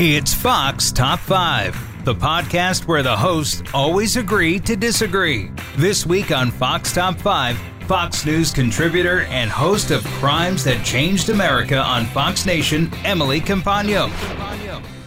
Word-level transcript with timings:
It's 0.00 0.32
Fox 0.32 0.92
Top 0.92 1.18
5, 1.18 2.04
the 2.04 2.14
podcast 2.14 2.86
where 2.86 3.02
the 3.02 3.16
hosts 3.16 3.64
always 3.74 4.16
agree 4.16 4.60
to 4.60 4.76
disagree. 4.76 5.50
This 5.76 6.06
week 6.06 6.30
on 6.30 6.52
Fox 6.52 6.92
Top 6.92 7.18
5, 7.18 7.58
Fox 7.88 8.24
News 8.24 8.52
contributor 8.52 9.22
and 9.22 9.50
host 9.50 9.90
of 9.90 10.04
Crimes 10.04 10.62
That 10.62 10.86
Changed 10.86 11.30
America 11.30 11.78
on 11.78 12.06
Fox 12.06 12.46
Nation, 12.46 12.88
Emily 13.04 13.40
Compagno. 13.40 14.08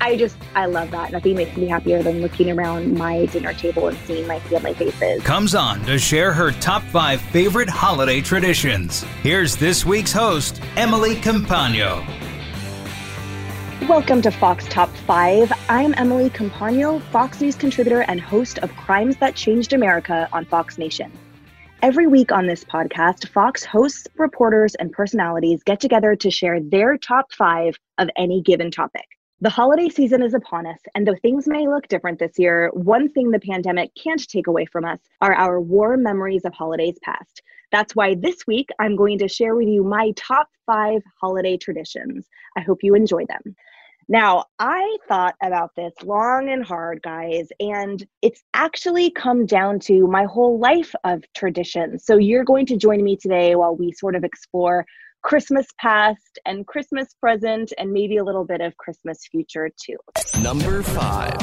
I 0.02 0.18
just, 0.18 0.36
I 0.56 0.66
love 0.66 0.92
that. 0.92 1.14
Nothing 1.14 1.38
makes 1.38 1.56
me 1.56 1.68
happier 1.68 2.04
than 2.04 2.20
looking 2.20 2.52
around 2.52 2.94
my 2.98 3.28
dinner 3.28 3.54
table 3.54 3.88
and 3.88 3.98
seeing 4.00 4.28
my 4.28 4.42
family 4.42 4.74
faces. 4.74 5.24
Comes 5.24 5.56
on 5.56 5.86
to 5.86 5.98
share 5.98 6.34
her 6.34 6.52
top 6.52 6.84
five 6.84 7.22
favorite 7.22 7.70
holiday 7.70 8.20
traditions. 8.20 9.04
Here's 9.24 9.56
this 9.56 9.86
week's 9.86 10.12
host, 10.12 10.62
Emily 10.76 11.16
Compagno. 11.16 12.21
Welcome 13.88 14.22
to 14.22 14.32
Fox 14.32 14.68
Top 14.70 14.90
5. 14.90 15.52
I'm 15.68 15.96
Emily 15.98 16.30
Compagno, 16.30 17.02
Fox 17.12 17.42
News 17.42 17.56
contributor 17.56 18.02
and 18.02 18.22
host 18.22 18.60
of 18.60 18.74
Crimes 18.76 19.18
That 19.18 19.36
Changed 19.36 19.74
America 19.74 20.30
on 20.32 20.46
Fox 20.46 20.78
Nation. 20.78 21.12
Every 21.82 22.06
week 22.06 22.32
on 22.32 22.46
this 22.46 22.64
podcast, 22.64 23.28
Fox 23.30 23.66
hosts, 23.66 24.08
reporters, 24.18 24.76
and 24.76 24.92
personalities 24.92 25.64
get 25.64 25.80
together 25.80 26.16
to 26.16 26.30
share 26.30 26.62
their 26.62 26.96
top 26.96 27.34
five 27.34 27.76
of 27.98 28.08
any 28.16 28.40
given 28.40 28.70
topic. 28.70 29.06
The 29.42 29.50
holiday 29.50 29.90
season 29.90 30.22
is 30.22 30.36
upon 30.36 30.68
us, 30.68 30.80
and 30.94 31.08
though 31.08 31.16
things 31.16 31.48
may 31.48 31.68
look 31.68 31.88
different 31.88 32.20
this 32.20 32.38
year, 32.38 32.70
one 32.74 33.10
thing 33.10 33.32
the 33.32 33.40
pandemic 33.40 33.92
can't 34.02 34.26
take 34.28 34.46
away 34.46 34.68
from 34.68 34.86
us 34.86 35.00
are 35.22 35.34
our 35.34 35.60
warm 35.60 36.04
memories 36.04 36.46
of 36.46 36.54
holidays 36.54 37.00
past. 37.02 37.42
That's 37.72 37.96
why 37.96 38.14
this 38.14 38.46
week 38.46 38.70
I'm 38.80 38.96
going 38.96 39.18
to 39.18 39.28
share 39.28 39.56
with 39.56 39.68
you 39.68 39.84
my 39.84 40.14
top 40.16 40.50
five 40.68 41.02
holiday 41.20 41.58
traditions. 41.58 42.28
I 42.56 42.62
hope 42.62 42.84
you 42.84 42.94
enjoy 42.94 43.26
them. 43.26 43.56
Now, 44.08 44.46
I 44.60 44.98
thought 45.08 45.36
about 45.42 45.72
this 45.76 45.94
long 46.04 46.50
and 46.50 46.66
hard, 46.66 47.02
guys, 47.02 47.48
and 47.60 48.06
it's 48.22 48.44
actually 48.54 49.12
come 49.12 49.46
down 49.46 49.80
to 49.82 50.08
my 50.08 50.26
whole 50.26 50.60
life 50.60 50.94
of 51.04 51.24
traditions. 51.36 52.06
So, 52.06 52.18
you're 52.18 52.44
going 52.44 52.66
to 52.68 52.78
join 52.78 53.04
me 53.04 53.16
today 53.16 53.56
while 53.56 53.76
we 53.76 53.92
sort 53.92 54.16
of 54.16 54.24
explore 54.24 54.86
Christmas 55.22 55.68
past 55.80 56.40
and 56.46 56.66
Christmas 56.66 57.14
present, 57.22 57.72
and 57.78 57.92
maybe 57.92 58.18
a 58.18 58.24
little 58.24 58.44
bit 58.44 58.60
of 58.60 58.76
Christmas 58.78 59.28
future 59.32 59.70
too. 59.82 59.98
Number 60.42 60.82
five. 60.82 61.38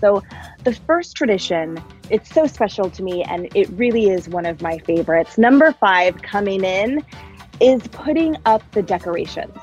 So, 0.00 0.22
the 0.64 0.74
first 0.86 1.16
tradition, 1.16 1.82
it's 2.10 2.32
so 2.32 2.46
special 2.46 2.90
to 2.90 3.02
me, 3.02 3.24
and 3.24 3.48
it 3.56 3.68
really 3.70 4.10
is 4.10 4.28
one 4.28 4.44
of 4.44 4.60
my 4.60 4.78
favorites. 4.78 5.38
Number 5.38 5.72
five 5.72 6.20
coming 6.20 6.62
in 6.62 7.02
is 7.60 7.82
putting 7.88 8.36
up 8.44 8.62
the 8.72 8.82
decorations. 8.82 9.56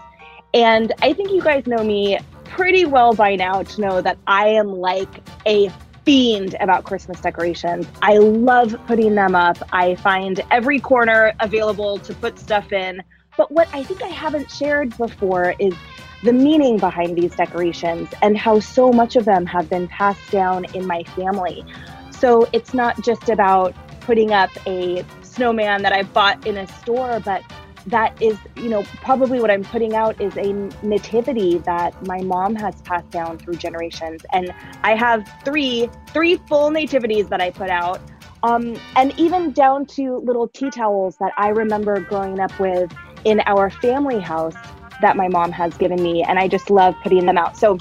And 0.54 0.92
I 1.02 1.14
think 1.14 1.32
you 1.32 1.42
guys 1.42 1.66
know 1.66 1.84
me 1.84 2.20
pretty 2.46 2.86
well 2.86 3.14
by 3.14 3.36
now 3.36 3.64
to 3.64 3.82
know 3.82 4.02
that 4.02 4.18
I 4.28 4.50
am 4.50 4.68
like 4.68 5.10
a 5.48 5.72
fiend 6.06 6.56
about 6.60 6.84
Christmas 6.84 7.20
decorations. 7.20 7.88
I 8.02 8.18
love 8.18 8.76
putting 8.86 9.16
them 9.16 9.36
up. 9.36 9.58
I 9.72 9.96
find 9.96 10.42
every 10.52 10.80
corner 10.80 11.34
available 11.40 11.98
to 12.00 12.14
put 12.14 12.38
stuff 12.38 12.72
in. 12.72 13.02
But 13.38 13.52
what 13.52 13.68
I 13.74 13.84
think 13.84 14.04
I 14.04 14.08
haven't 14.08 14.52
shared 14.52 14.96
before 14.98 15.56
is 15.60 15.74
the 16.22 16.34
meaning 16.34 16.78
behind 16.78 17.18
these 17.18 17.36
decorations 17.36 18.10
and 18.22 18.38
how 18.38 18.60
so 18.60 18.92
much 18.92 19.16
of 19.16 19.26
them 19.26 19.46
have 19.46 19.70
been 19.70 19.88
passed 19.88 20.30
down 20.30 20.66
in 20.76 20.86
my 20.86 21.04
family. 21.04 21.66
So 22.12 22.48
it's 22.54 22.74
not 22.74 23.02
just 23.04 23.30
about 23.30 23.76
putting 24.02 24.32
up 24.32 24.52
a 24.68 25.04
snowman 25.22 25.82
that 25.82 25.94
I 25.94 26.04
bought 26.04 26.46
in 26.46 26.58
a 26.58 26.68
store, 26.68 27.20
but 27.22 27.44
that 27.88 28.20
is, 28.22 28.38
you 28.56 28.70
know, 28.70 28.84
probably 29.02 29.40
what 29.40 29.52
I'm 29.52 29.64
putting 29.64 29.96
out 29.96 30.20
is 30.22 30.36
a 30.38 30.54
nativity 30.86 31.58
that 31.60 32.08
my 32.08 32.22
mom 32.22 32.56
has 32.56 32.82
passed 32.82 33.10
down 33.10 33.38
through 33.38 33.56
generations. 33.56 34.22
And 34.32 34.54
I 34.84 34.96
have 34.96 35.30
three, 35.44 35.90
three 36.10 36.38
full 36.48 36.72
nativities 36.72 37.28
that 37.28 37.42
I 37.42 37.52
put 37.52 37.70
out. 37.70 38.00
Um, 38.44 38.78
and 38.96 39.18
even 39.20 39.52
down 39.52 39.86
to 39.88 40.18
little 40.18 40.48
tea 40.48 40.70
towels 40.70 41.18
that 41.18 41.32
I 41.38 41.50
remember 41.50 42.00
growing 42.02 42.40
up 42.40 42.58
with 42.60 42.92
in 43.26 43.42
our 43.46 43.70
family 43.70 44.20
house 44.20 44.56
that 45.02 45.16
my 45.16 45.28
mom 45.28 45.52
has 45.52 45.76
given 45.78 46.02
me. 46.02 46.24
And 46.24 46.40
I 46.40 46.48
just 46.48 46.70
love 46.70 46.96
putting 47.04 47.26
them 47.26 47.38
out. 47.38 47.58
So 47.58 47.78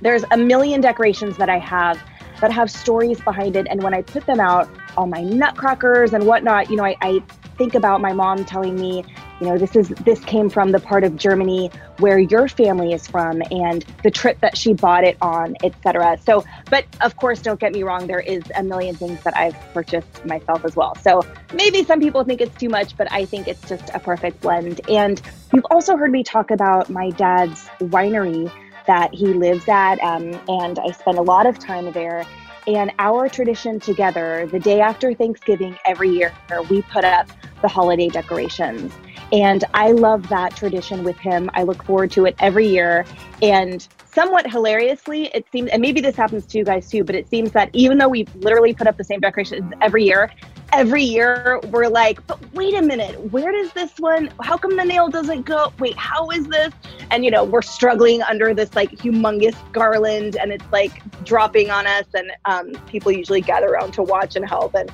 there's 0.00 0.24
a 0.30 0.36
million 0.36 0.80
decorations 0.80 1.36
that 1.38 1.48
I 1.48 1.58
have 1.58 2.00
that 2.40 2.52
have 2.52 2.70
stories 2.70 3.20
behind 3.20 3.56
it. 3.56 3.66
And 3.68 3.82
when 3.82 3.94
I 3.94 4.02
put 4.02 4.26
them 4.26 4.40
out, 4.40 4.68
all 4.96 5.06
my 5.06 5.22
nutcrackers 5.22 6.12
and 6.12 6.26
whatnot, 6.26 6.70
you 6.70 6.76
know, 6.76 6.84
I, 6.84 6.96
I 7.00 7.20
think 7.58 7.74
about 7.74 8.00
my 8.00 8.12
mom 8.12 8.44
telling 8.44 8.74
me, 8.76 9.04
you 9.40 9.46
know, 9.46 9.56
this 9.56 9.74
is 9.74 9.88
this 10.04 10.20
came 10.24 10.50
from 10.50 10.72
the 10.72 10.80
part 10.80 11.02
of 11.02 11.16
Germany 11.16 11.70
where 11.98 12.18
your 12.18 12.46
family 12.46 12.92
is 12.92 13.06
from 13.06 13.42
and 13.50 13.84
the 14.02 14.10
trip 14.10 14.38
that 14.40 14.56
she 14.56 14.74
bought 14.74 15.04
it 15.04 15.16
on, 15.22 15.56
etc. 15.64 16.18
So, 16.24 16.44
but 16.68 16.84
of 17.00 17.16
course, 17.16 17.40
don't 17.40 17.58
get 17.58 17.72
me 17.72 17.82
wrong, 17.82 18.06
there 18.06 18.20
is 18.20 18.42
a 18.56 18.62
million 18.62 18.94
things 18.94 19.22
that 19.22 19.36
I've 19.36 19.56
purchased 19.72 20.24
myself 20.26 20.64
as 20.64 20.76
well. 20.76 20.94
So 20.96 21.22
maybe 21.54 21.82
some 21.84 22.00
people 22.00 22.22
think 22.24 22.40
it's 22.40 22.56
too 22.58 22.68
much, 22.68 22.96
but 22.96 23.10
I 23.10 23.24
think 23.24 23.48
it's 23.48 23.66
just 23.66 23.90
a 23.94 23.98
perfect 23.98 24.40
blend. 24.42 24.80
And 24.90 25.20
you've 25.52 25.66
also 25.70 25.96
heard 25.96 26.10
me 26.10 26.22
talk 26.22 26.50
about 26.50 26.90
my 26.90 27.10
dad's 27.10 27.68
winery 27.80 28.52
that 28.86 29.14
he 29.14 29.26
lives 29.26 29.68
at, 29.68 30.00
um, 30.00 30.38
and 30.48 30.78
I 30.78 30.90
spend 30.90 31.16
a 31.16 31.22
lot 31.22 31.46
of 31.46 31.58
time 31.58 31.92
there. 31.92 32.26
And 32.66 32.92
our 32.98 33.28
tradition 33.28 33.80
together, 33.80 34.46
the 34.50 34.58
day 34.58 34.80
after 34.80 35.14
Thanksgiving 35.14 35.78
every 35.86 36.10
year, 36.10 36.32
we 36.68 36.82
put 36.82 37.04
up 37.04 37.28
the 37.62 37.68
holiday 37.68 38.08
decorations. 38.08 38.92
And 39.32 39.64
I 39.74 39.92
love 39.92 40.28
that 40.28 40.56
tradition 40.56 41.04
with 41.04 41.18
him. 41.18 41.50
I 41.54 41.62
look 41.62 41.84
forward 41.84 42.10
to 42.12 42.26
it 42.26 42.34
every 42.40 42.66
year. 42.66 43.04
And 43.42 43.86
somewhat 44.12 44.50
hilariously, 44.50 45.26
it 45.26 45.46
seems, 45.52 45.70
and 45.70 45.80
maybe 45.80 46.00
this 46.00 46.16
happens 46.16 46.44
to 46.46 46.58
you 46.58 46.64
guys 46.64 46.90
too, 46.90 47.04
but 47.04 47.14
it 47.14 47.28
seems 47.28 47.52
that 47.52 47.70
even 47.72 47.98
though 47.98 48.08
we 48.08 48.24
literally 48.36 48.74
put 48.74 48.88
up 48.88 48.96
the 48.96 49.04
same 49.04 49.20
decorations 49.20 49.72
every 49.80 50.04
year, 50.04 50.30
every 50.72 51.04
year 51.04 51.60
we're 51.68 51.88
like, 51.88 52.24
but 52.26 52.40
wait 52.54 52.74
a 52.74 52.82
minute, 52.82 53.18
where 53.30 53.52
does 53.52 53.72
this 53.72 53.92
one, 53.98 54.28
how 54.42 54.56
come 54.56 54.76
the 54.76 54.84
nail 54.84 55.08
doesn't 55.08 55.42
go? 55.42 55.72
Wait, 55.78 55.96
how 55.96 56.28
is 56.30 56.46
this? 56.48 56.72
And, 57.12 57.24
you 57.24 57.30
know, 57.30 57.44
we're 57.44 57.62
struggling 57.62 58.22
under 58.22 58.52
this 58.52 58.74
like 58.74 58.90
humongous 58.90 59.56
garland 59.72 60.36
and 60.36 60.52
it's 60.52 60.66
like 60.72 61.02
dropping 61.24 61.70
on 61.70 61.86
us. 61.86 62.06
And 62.14 62.32
um, 62.46 62.72
people 62.86 63.12
usually 63.12 63.40
gather 63.40 63.68
around 63.68 63.92
to 63.92 64.02
watch 64.02 64.34
and 64.34 64.48
help. 64.48 64.74
And 64.74 64.90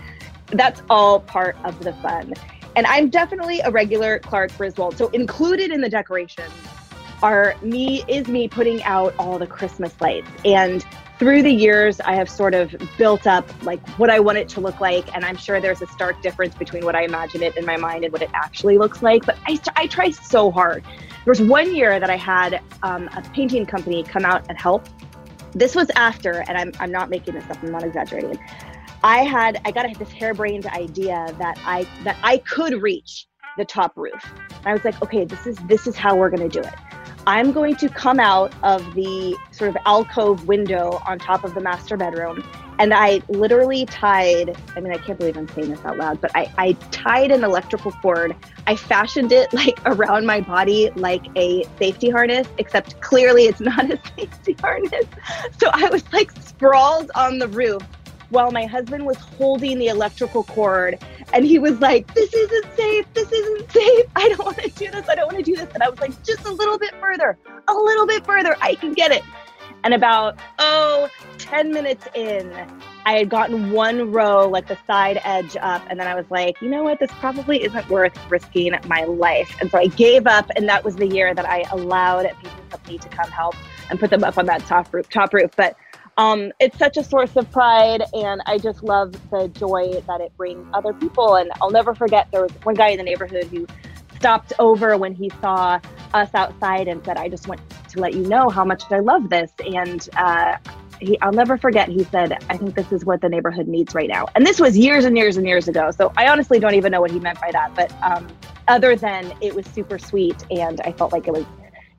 that's 0.48 0.82
all 0.90 1.20
part 1.20 1.56
of 1.64 1.82
the 1.82 1.94
fun. 1.94 2.34
And 2.76 2.86
I'm 2.86 3.08
definitely 3.08 3.60
a 3.60 3.70
regular 3.70 4.18
Clark 4.18 4.56
Griswold. 4.56 4.98
So 4.98 5.08
included 5.08 5.72
in 5.72 5.80
the 5.80 5.88
decorations 5.88 6.52
are 7.22 7.56
me 7.62 8.04
is 8.06 8.28
me 8.28 8.46
putting 8.46 8.82
out 8.84 9.14
all 9.18 9.38
the 9.38 9.46
Christmas 9.46 9.98
lights. 10.02 10.28
And 10.44 10.84
through 11.18 11.42
the 11.42 11.50
years, 11.50 11.98
I 12.00 12.14
have 12.14 12.28
sort 12.28 12.54
of 12.54 12.76
built 12.98 13.26
up 13.26 13.50
like 13.64 13.80
what 13.98 14.10
I 14.10 14.20
want 14.20 14.36
it 14.36 14.50
to 14.50 14.60
look 14.60 14.80
like. 14.80 15.14
And 15.16 15.24
I'm 15.24 15.38
sure 15.38 15.58
there's 15.58 15.80
a 15.80 15.86
stark 15.86 16.20
difference 16.20 16.54
between 16.54 16.84
what 16.84 16.94
I 16.94 17.04
imagine 17.04 17.42
it 17.42 17.56
in 17.56 17.64
my 17.64 17.78
mind 17.78 18.04
and 18.04 18.12
what 18.12 18.20
it 18.20 18.30
actually 18.34 18.76
looks 18.76 19.02
like. 19.02 19.24
But 19.24 19.38
I, 19.46 19.58
I 19.76 19.86
try 19.86 20.10
so 20.10 20.50
hard. 20.50 20.84
There 20.84 21.32
was 21.32 21.40
one 21.40 21.74
year 21.74 21.98
that 21.98 22.10
I 22.10 22.16
had 22.16 22.62
um, 22.82 23.08
a 23.16 23.22
painting 23.32 23.64
company 23.64 24.04
come 24.04 24.26
out 24.26 24.44
and 24.50 24.60
help. 24.60 24.86
This 25.52 25.74
was 25.74 25.88
after, 25.96 26.44
and 26.46 26.58
I'm, 26.58 26.72
I'm 26.80 26.92
not 26.92 27.08
making 27.08 27.32
this 27.32 27.44
up, 27.48 27.62
I'm 27.62 27.72
not 27.72 27.82
exaggerating. 27.82 28.38
I 29.06 29.18
had 29.18 29.60
I 29.64 29.70
got 29.70 29.86
this 30.00 30.10
harebrained 30.10 30.66
idea 30.66 31.32
that 31.38 31.60
I 31.64 31.86
that 32.02 32.18
I 32.24 32.38
could 32.38 32.82
reach 32.82 33.28
the 33.56 33.64
top 33.64 33.96
roof. 33.96 34.20
And 34.50 34.66
I 34.66 34.72
was 34.72 34.84
like, 34.84 35.00
okay, 35.00 35.24
this 35.24 35.46
is 35.46 35.56
this 35.68 35.86
is 35.86 35.94
how 35.94 36.16
we're 36.16 36.28
going 36.28 36.50
to 36.50 36.60
do 36.60 36.66
it. 36.66 36.74
I'm 37.24 37.52
going 37.52 37.76
to 37.76 37.88
come 37.88 38.18
out 38.18 38.52
of 38.64 38.94
the 38.94 39.36
sort 39.52 39.70
of 39.70 39.76
alcove 39.86 40.48
window 40.48 41.00
on 41.06 41.20
top 41.20 41.44
of 41.44 41.54
the 41.54 41.60
master 41.60 41.96
bedroom. 41.96 42.42
And 42.80 42.92
I 42.92 43.22
literally 43.28 43.86
tied, 43.86 44.56
I 44.76 44.80
mean, 44.80 44.92
I 44.92 44.98
can't 44.98 45.18
believe 45.18 45.36
I'm 45.36 45.48
saying 45.50 45.70
this 45.70 45.84
out 45.84 45.98
loud, 45.98 46.20
but 46.20 46.32
I, 46.34 46.52
I 46.58 46.72
tied 46.90 47.30
an 47.30 47.44
electrical 47.44 47.92
cord. 47.92 48.34
I 48.66 48.74
fashioned 48.74 49.30
it 49.30 49.52
like 49.54 49.78
around 49.86 50.26
my 50.26 50.40
body 50.40 50.90
like 50.96 51.24
a 51.36 51.62
safety 51.78 52.10
harness, 52.10 52.48
except 52.58 53.00
clearly 53.02 53.44
it's 53.44 53.60
not 53.60 53.88
a 53.88 54.00
safety 54.18 54.56
harness. 54.60 55.06
So 55.60 55.70
I 55.72 55.90
was 55.90 56.04
like 56.12 56.32
sprawled 56.42 57.12
on 57.14 57.38
the 57.38 57.48
roof 57.48 57.82
while 58.30 58.50
my 58.50 58.66
husband 58.66 59.06
was 59.06 59.16
holding 59.16 59.78
the 59.78 59.88
electrical 59.88 60.44
cord 60.44 60.98
and 61.32 61.44
he 61.44 61.58
was 61.58 61.80
like, 61.80 62.12
This 62.14 62.32
isn't 62.32 62.76
safe. 62.76 63.06
This 63.14 63.30
isn't 63.30 63.70
safe. 63.70 64.06
I 64.16 64.28
don't 64.28 64.44
want 64.44 64.58
to 64.58 64.70
do 64.70 64.90
this. 64.90 65.08
I 65.08 65.14
don't 65.14 65.32
want 65.32 65.44
to 65.44 65.50
do 65.50 65.56
this. 65.56 65.72
And 65.74 65.82
I 65.82 65.88
was 65.88 66.00
like, 66.00 66.22
Just 66.22 66.46
a 66.46 66.52
little 66.52 66.78
bit 66.78 66.94
further, 67.00 67.38
a 67.68 67.74
little 67.74 68.06
bit 68.06 68.24
further. 68.24 68.56
I 68.60 68.74
can 68.74 68.92
get 68.92 69.12
it. 69.12 69.22
And 69.84 69.94
about, 69.94 70.36
oh, 70.58 71.08
10 71.38 71.70
minutes 71.70 72.08
in, 72.14 72.52
I 73.04 73.12
had 73.12 73.28
gotten 73.28 73.70
one 73.70 74.10
row, 74.10 74.48
like 74.48 74.66
the 74.66 74.76
side 74.84 75.20
edge 75.22 75.56
up. 75.60 75.80
And 75.88 76.00
then 76.00 76.08
I 76.08 76.16
was 76.16 76.28
like, 76.28 76.60
you 76.60 76.68
know 76.68 76.82
what? 76.82 76.98
This 76.98 77.10
probably 77.20 77.62
isn't 77.62 77.88
worth 77.88 78.18
risking 78.28 78.74
my 78.86 79.04
life. 79.04 79.56
And 79.60 79.70
so 79.70 79.78
I 79.78 79.86
gave 79.86 80.26
up. 80.26 80.50
And 80.56 80.68
that 80.68 80.82
was 80.82 80.96
the 80.96 81.06
year 81.06 81.34
that 81.34 81.48
I 81.48 81.62
allowed 81.70 82.26
a 82.26 82.34
company 82.68 82.98
to 82.98 83.08
come 83.08 83.30
help 83.30 83.54
and 83.88 84.00
put 84.00 84.10
them 84.10 84.24
up 84.24 84.38
on 84.38 84.46
that 84.46 84.66
top 84.66 84.92
roof. 84.92 85.08
Top 85.08 85.32
roof. 85.32 85.52
But 85.56 85.76
um, 86.16 86.52
it's 86.60 86.78
such 86.78 86.96
a 86.96 87.04
source 87.04 87.36
of 87.36 87.50
pride, 87.50 88.02
and 88.12 88.40
I 88.46 88.58
just 88.58 88.82
love 88.82 89.12
the 89.30 89.48
joy 89.48 90.00
that 90.06 90.20
it 90.20 90.36
brings 90.36 90.66
other 90.72 90.92
people. 90.94 91.36
And 91.36 91.50
I'll 91.60 91.70
never 91.70 91.94
forget 91.94 92.28
there 92.30 92.42
was 92.42 92.52
one 92.62 92.74
guy 92.74 92.88
in 92.88 92.98
the 92.98 93.04
neighborhood 93.04 93.44
who 93.44 93.66
stopped 94.14 94.52
over 94.58 94.96
when 94.96 95.14
he 95.14 95.30
saw 95.40 95.78
us 96.14 96.30
outside 96.34 96.88
and 96.88 97.04
said, 97.04 97.18
I 97.18 97.28
just 97.28 97.48
want 97.48 97.60
to 97.90 98.00
let 98.00 98.14
you 98.14 98.22
know 98.22 98.48
how 98.48 98.64
much 98.64 98.84
I 98.90 99.00
love 99.00 99.28
this. 99.28 99.52
And 99.58 100.08
uh, 100.16 100.56
he, 101.00 101.20
I'll 101.20 101.32
never 101.32 101.58
forget, 101.58 101.88
he 101.90 102.04
said, 102.04 102.42
I 102.48 102.56
think 102.56 102.74
this 102.74 102.90
is 102.92 103.04
what 103.04 103.20
the 103.20 103.28
neighborhood 103.28 103.68
needs 103.68 103.94
right 103.94 104.08
now. 104.08 104.26
And 104.34 104.46
this 104.46 104.58
was 104.58 104.76
years 104.76 105.04
and 105.04 105.16
years 105.18 105.36
and 105.36 105.46
years 105.46 105.68
ago. 105.68 105.90
So 105.90 106.12
I 106.16 106.28
honestly 106.28 106.58
don't 106.58 106.74
even 106.74 106.92
know 106.92 107.02
what 107.02 107.10
he 107.10 107.20
meant 107.20 107.40
by 107.40 107.50
that. 107.52 107.74
But 107.74 107.92
um, 108.02 108.26
other 108.68 108.96
than 108.96 109.34
it 109.42 109.54
was 109.54 109.66
super 109.66 109.98
sweet 109.98 110.44
and 110.50 110.80
I 110.80 110.92
felt 110.92 111.12
like 111.12 111.28
it 111.28 111.32
was, 111.32 111.44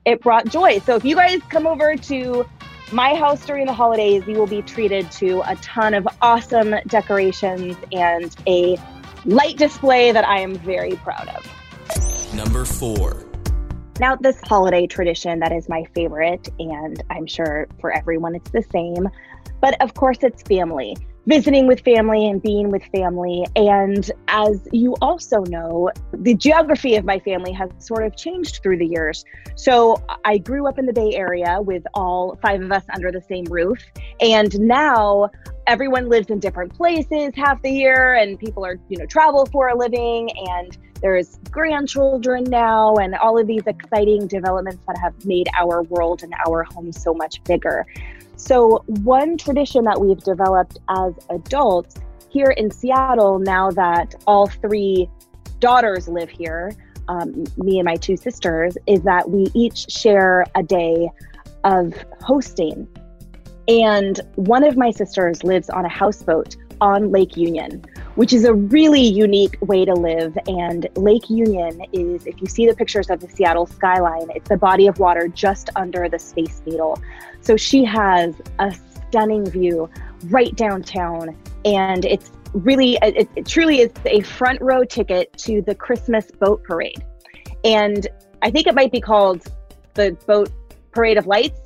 it 0.04 0.20
brought 0.20 0.46
joy. 0.46 0.80
So 0.80 0.96
if 0.96 1.04
you 1.04 1.14
guys 1.14 1.40
come 1.48 1.66
over 1.68 1.94
to 1.94 2.44
my 2.92 3.14
house 3.14 3.44
during 3.44 3.66
the 3.66 3.72
holidays, 3.72 4.22
you 4.26 4.34
will 4.34 4.46
be 4.46 4.62
treated 4.62 5.10
to 5.12 5.42
a 5.46 5.56
ton 5.56 5.94
of 5.94 6.08
awesome 6.22 6.74
decorations 6.86 7.76
and 7.92 8.34
a 8.46 8.78
light 9.24 9.56
display 9.56 10.12
that 10.12 10.26
I 10.26 10.40
am 10.40 10.54
very 10.56 10.96
proud 10.96 11.28
of. 11.28 12.34
Number 12.34 12.64
four. 12.64 13.24
Now, 14.00 14.16
this 14.16 14.40
holiday 14.42 14.86
tradition 14.86 15.40
that 15.40 15.52
is 15.52 15.68
my 15.68 15.84
favorite, 15.94 16.48
and 16.58 17.02
I'm 17.10 17.26
sure 17.26 17.66
for 17.80 17.92
everyone 17.92 18.34
it's 18.36 18.50
the 18.50 18.62
same, 18.70 19.08
but 19.60 19.80
of 19.82 19.94
course 19.94 20.18
it's 20.22 20.42
family 20.42 20.96
visiting 21.28 21.66
with 21.66 21.80
family 21.80 22.26
and 22.26 22.42
being 22.42 22.70
with 22.70 22.82
family. 22.84 23.44
And 23.54 24.10
as 24.28 24.66
you 24.72 24.96
also 25.02 25.42
know, 25.42 25.90
the 26.14 26.32
geography 26.32 26.96
of 26.96 27.04
my 27.04 27.18
family 27.18 27.52
has 27.52 27.68
sort 27.78 28.06
of 28.06 28.16
changed 28.16 28.62
through 28.62 28.78
the 28.78 28.86
years. 28.86 29.26
So 29.54 30.02
I 30.24 30.38
grew 30.38 30.66
up 30.66 30.78
in 30.78 30.86
the 30.86 30.92
Bay 30.94 31.14
Area 31.14 31.60
with 31.60 31.82
all 31.92 32.38
five 32.40 32.62
of 32.62 32.72
us 32.72 32.82
under 32.94 33.12
the 33.12 33.20
same 33.20 33.44
roof. 33.44 33.78
And 34.20 34.58
now 34.58 35.28
everyone 35.66 36.08
lives 36.08 36.30
in 36.30 36.40
different 36.40 36.74
places 36.74 37.34
half 37.36 37.60
the 37.60 37.70
year 37.70 38.14
and 38.14 38.38
people 38.38 38.64
are, 38.64 38.80
you 38.88 38.96
know, 38.96 39.04
travel 39.04 39.44
for 39.52 39.68
a 39.68 39.76
living 39.76 40.30
and 40.48 40.78
there's 41.02 41.38
grandchildren 41.50 42.44
now 42.44 42.94
and 42.94 43.14
all 43.16 43.38
of 43.38 43.46
these 43.46 43.66
exciting 43.66 44.26
developments 44.26 44.82
that 44.86 44.96
have 44.98 45.14
made 45.26 45.46
our 45.56 45.82
world 45.84 46.22
and 46.22 46.32
our 46.46 46.64
home 46.64 46.90
so 46.90 47.12
much 47.12 47.44
bigger. 47.44 47.86
So, 48.38 48.84
one 48.86 49.36
tradition 49.36 49.84
that 49.84 50.00
we've 50.00 50.22
developed 50.22 50.78
as 50.88 51.12
adults 51.28 51.96
here 52.30 52.50
in 52.50 52.70
Seattle, 52.70 53.40
now 53.40 53.70
that 53.72 54.14
all 54.26 54.46
three 54.46 55.10
daughters 55.58 56.06
live 56.06 56.30
here, 56.30 56.72
um, 57.08 57.44
me 57.56 57.78
and 57.78 57.84
my 57.84 57.96
two 57.96 58.16
sisters, 58.16 58.78
is 58.86 59.02
that 59.02 59.28
we 59.28 59.48
each 59.54 59.90
share 59.90 60.46
a 60.54 60.62
day 60.62 61.10
of 61.64 61.92
hosting. 62.22 62.86
And 63.66 64.20
one 64.36 64.62
of 64.62 64.76
my 64.76 64.92
sisters 64.92 65.42
lives 65.42 65.68
on 65.68 65.84
a 65.84 65.88
houseboat 65.88 66.56
on 66.80 67.10
Lake 67.10 67.36
Union, 67.36 67.84
which 68.14 68.32
is 68.32 68.44
a 68.44 68.54
really 68.54 69.02
unique 69.02 69.56
way 69.60 69.84
to 69.84 69.94
live. 69.94 70.36
And 70.46 70.88
Lake 70.96 71.28
Union 71.30 71.82
is, 71.92 72.26
if 72.26 72.40
you 72.40 72.46
see 72.46 72.66
the 72.66 72.74
pictures 72.74 73.10
of 73.10 73.20
the 73.20 73.28
Seattle 73.28 73.66
skyline, 73.66 74.28
it's 74.34 74.50
a 74.50 74.56
body 74.56 74.86
of 74.86 74.98
water 74.98 75.28
just 75.28 75.70
under 75.76 76.08
the 76.08 76.18
Space 76.18 76.62
Needle. 76.66 77.00
So 77.40 77.56
she 77.56 77.84
has 77.84 78.34
a 78.58 78.74
stunning 79.08 79.48
view 79.48 79.88
right 80.24 80.54
downtown, 80.56 81.36
and 81.64 82.04
it's 82.04 82.30
really, 82.52 82.98
it, 83.02 83.28
it 83.36 83.46
truly 83.46 83.80
is 83.80 83.92
a 84.04 84.20
front 84.22 84.60
row 84.60 84.84
ticket 84.84 85.32
to 85.38 85.62
the 85.62 85.74
Christmas 85.74 86.30
boat 86.30 86.62
parade. 86.64 87.04
And 87.64 88.06
I 88.42 88.50
think 88.50 88.66
it 88.66 88.74
might 88.74 88.92
be 88.92 89.00
called 89.00 89.42
the 89.94 90.16
boat 90.26 90.50
parade 90.92 91.18
of 91.18 91.26
lights 91.26 91.60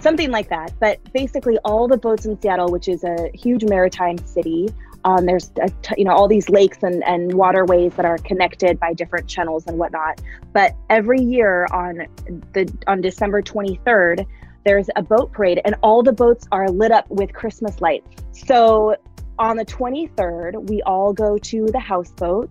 something 0.00 0.30
like 0.30 0.48
that 0.48 0.72
but 0.80 0.98
basically 1.12 1.58
all 1.58 1.86
the 1.88 1.96
boats 1.96 2.26
in 2.26 2.40
seattle 2.40 2.70
which 2.70 2.88
is 2.88 3.04
a 3.04 3.30
huge 3.34 3.64
maritime 3.64 4.18
city 4.26 4.68
um, 5.02 5.24
there's 5.24 5.50
you 5.96 6.04
know 6.04 6.12
all 6.12 6.28
these 6.28 6.50
lakes 6.50 6.82
and, 6.82 7.02
and 7.04 7.32
waterways 7.32 7.94
that 7.94 8.04
are 8.04 8.18
connected 8.18 8.78
by 8.78 8.92
different 8.92 9.26
channels 9.26 9.66
and 9.66 9.78
whatnot 9.78 10.20
but 10.52 10.74
every 10.90 11.20
year 11.20 11.66
on 11.72 12.06
the 12.52 12.70
on 12.86 13.00
december 13.00 13.40
23rd 13.40 14.26
there's 14.64 14.88
a 14.96 15.02
boat 15.02 15.32
parade 15.32 15.60
and 15.64 15.74
all 15.82 16.02
the 16.02 16.12
boats 16.12 16.46
are 16.52 16.68
lit 16.68 16.92
up 16.92 17.08
with 17.10 17.32
Christmas 17.32 17.80
lights. 17.80 18.08
So 18.32 18.96
on 19.38 19.56
the 19.56 19.64
23rd, 19.64 20.68
we 20.68 20.82
all 20.82 21.12
go 21.12 21.38
to 21.38 21.66
the 21.66 21.78
houseboat 21.78 22.50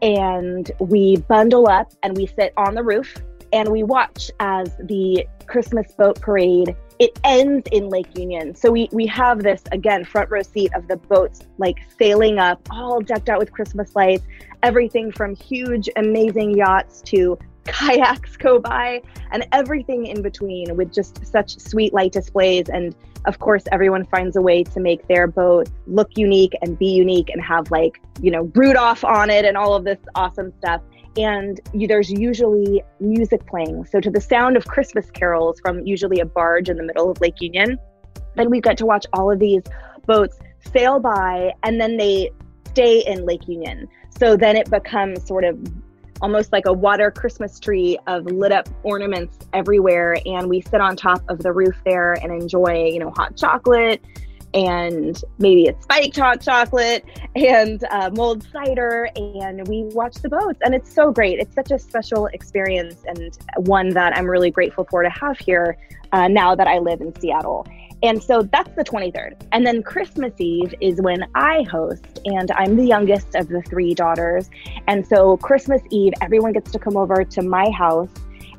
and 0.00 0.70
we 0.78 1.16
bundle 1.16 1.68
up 1.68 1.92
and 2.02 2.16
we 2.16 2.26
sit 2.26 2.52
on 2.56 2.74
the 2.74 2.82
roof 2.82 3.16
and 3.52 3.70
we 3.70 3.82
watch 3.82 4.30
as 4.38 4.76
the 4.84 5.26
Christmas 5.46 5.90
boat 5.92 6.20
parade 6.20 6.76
it 6.98 7.18
ends 7.24 7.68
in 7.70 7.88
Lake 7.88 8.18
Union. 8.18 8.54
So 8.54 8.70
we 8.70 8.88
we 8.92 9.06
have 9.06 9.42
this 9.42 9.62
again 9.72 10.04
front 10.04 10.30
row 10.30 10.42
seat 10.42 10.72
of 10.74 10.88
the 10.88 10.96
boats 10.96 11.42
like 11.58 11.78
sailing 11.98 12.38
up 12.38 12.60
all 12.70 13.00
decked 13.00 13.28
out 13.28 13.38
with 13.38 13.52
Christmas 13.52 13.94
lights, 13.94 14.24
everything 14.62 15.12
from 15.12 15.36
huge 15.36 15.88
amazing 15.96 16.56
yachts 16.56 17.00
to 17.02 17.38
kayaks 17.64 18.36
go 18.36 18.58
by 18.58 19.02
and 19.30 19.46
everything 19.52 20.06
in 20.06 20.22
between 20.22 20.74
with 20.74 20.92
just 20.92 21.24
such 21.26 21.58
sweet 21.58 21.92
light 21.92 22.12
displays 22.12 22.68
and 22.70 22.94
of 23.26 23.38
course 23.38 23.64
everyone 23.72 24.06
finds 24.06 24.36
a 24.36 24.40
way 24.40 24.64
to 24.64 24.80
make 24.80 25.06
their 25.06 25.26
boat 25.26 25.68
look 25.86 26.08
unique 26.16 26.56
and 26.62 26.78
be 26.78 26.86
unique 26.86 27.28
and 27.28 27.42
have 27.42 27.70
like 27.70 28.00
you 28.22 28.30
know 28.30 28.50
rudolph 28.54 29.04
on 29.04 29.28
it 29.28 29.44
and 29.44 29.56
all 29.56 29.74
of 29.74 29.84
this 29.84 29.98
awesome 30.14 30.50
stuff 30.58 30.80
and 31.18 31.60
you, 31.72 31.86
there's 31.86 32.10
usually 32.10 32.82
music 33.00 33.46
playing. 33.46 33.84
So 33.86 34.00
to 34.00 34.10
the 34.10 34.20
sound 34.20 34.56
of 34.56 34.66
christmas 34.66 35.10
carols 35.10 35.60
from 35.60 35.86
usually 35.86 36.20
a 36.20 36.24
barge 36.26 36.68
in 36.68 36.76
the 36.76 36.82
middle 36.82 37.10
of 37.10 37.20
lake 37.20 37.40
union. 37.40 37.78
Then 38.36 38.50
we 38.50 38.60
get 38.60 38.78
to 38.78 38.86
watch 38.86 39.06
all 39.12 39.30
of 39.30 39.38
these 39.38 39.62
boats 40.06 40.38
sail 40.72 41.00
by 41.00 41.52
and 41.62 41.80
then 41.80 41.96
they 41.96 42.30
stay 42.70 43.00
in 43.00 43.26
lake 43.26 43.48
union. 43.48 43.88
So 44.18 44.36
then 44.36 44.56
it 44.56 44.70
becomes 44.70 45.26
sort 45.26 45.44
of 45.44 45.58
almost 46.20 46.52
like 46.52 46.66
a 46.66 46.72
water 46.72 47.10
Christmas 47.10 47.60
tree 47.60 47.98
of 48.06 48.24
lit 48.26 48.52
up 48.52 48.68
ornaments 48.82 49.38
everywhere. 49.52 50.18
And 50.26 50.48
we 50.48 50.60
sit 50.60 50.80
on 50.80 50.96
top 50.96 51.22
of 51.28 51.38
the 51.40 51.52
roof 51.52 51.76
there 51.84 52.14
and 52.14 52.32
enjoy, 52.32 52.86
you 52.86 52.98
know, 52.98 53.10
hot 53.10 53.36
chocolate 53.36 54.02
and 54.54 55.22
maybe 55.38 55.64
it's 55.64 55.84
spiked 55.84 56.16
hot 56.16 56.40
chocolate 56.40 57.04
and 57.36 57.84
uh, 57.90 58.10
mulled 58.14 58.42
cider 58.50 59.08
and 59.16 59.66
we 59.68 59.84
watch 59.94 60.14
the 60.16 60.28
boats 60.28 60.58
and 60.62 60.74
it's 60.74 60.92
so 60.92 61.12
great 61.12 61.38
it's 61.38 61.54
such 61.54 61.70
a 61.70 61.78
special 61.78 62.26
experience 62.28 63.02
and 63.06 63.38
one 63.66 63.90
that 63.90 64.16
i'm 64.16 64.26
really 64.26 64.50
grateful 64.50 64.86
for 64.90 65.02
to 65.02 65.10
have 65.10 65.38
here 65.38 65.76
uh, 66.12 66.28
now 66.28 66.54
that 66.54 66.66
i 66.66 66.78
live 66.78 67.00
in 67.00 67.14
seattle 67.20 67.66
and 68.02 68.22
so 68.22 68.42
that's 68.42 68.70
the 68.76 68.84
23rd. 68.84 69.42
And 69.52 69.66
then 69.66 69.82
Christmas 69.82 70.32
Eve 70.38 70.72
is 70.80 71.00
when 71.00 71.26
I 71.34 71.64
host, 71.64 72.20
and 72.24 72.50
I'm 72.52 72.76
the 72.76 72.86
youngest 72.86 73.34
of 73.34 73.48
the 73.48 73.60
three 73.62 73.92
daughters. 73.92 74.50
And 74.86 75.06
so 75.06 75.36
Christmas 75.38 75.82
Eve, 75.90 76.12
everyone 76.22 76.52
gets 76.52 76.70
to 76.72 76.78
come 76.78 76.96
over 76.96 77.24
to 77.24 77.42
my 77.42 77.68
house 77.70 78.10